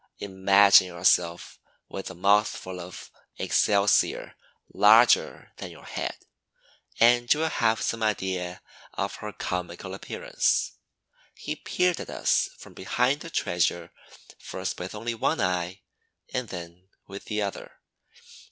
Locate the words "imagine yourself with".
0.17-2.09